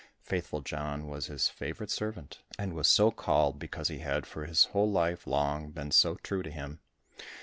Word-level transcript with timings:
Faithful 0.23 0.61
John 0.61 1.05
was 1.07 1.27
his 1.27 1.47
favourite 1.47 1.91
servant, 1.91 2.39
and 2.57 2.73
was 2.73 2.87
so 2.87 3.11
called, 3.11 3.59
because 3.59 3.87
he 3.89 3.99
had 3.99 4.25
for 4.25 4.45
his 4.47 4.63
whole 4.65 4.89
life 4.91 5.27
long 5.27 5.69
been 5.69 5.91
so 5.91 6.15
true 6.15 6.41
to 6.41 6.49
him. 6.49 6.79